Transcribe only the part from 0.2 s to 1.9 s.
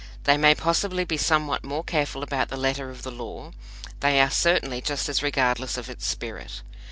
They may possibly be somewhat more